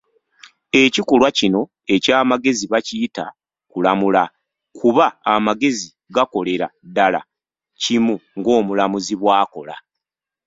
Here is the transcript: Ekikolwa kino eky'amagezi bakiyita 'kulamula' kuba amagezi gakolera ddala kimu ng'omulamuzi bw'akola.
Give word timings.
Ekikolwa 0.81 1.29
kino 1.37 1.61
eky'amagezi 1.95 2.65
bakiyita 2.73 3.25
'kulamula' 3.69 4.33
kuba 4.77 5.05
amagezi 5.33 5.87
gakolera 6.15 6.67
ddala 6.89 7.21
kimu 7.81 8.15
ng'omulamuzi 8.39 9.13
bw'akola. 9.21 9.75